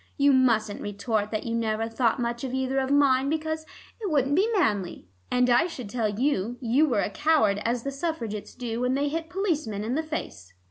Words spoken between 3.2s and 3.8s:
because